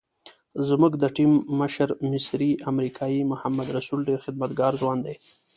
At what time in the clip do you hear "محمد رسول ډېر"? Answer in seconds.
3.31-4.19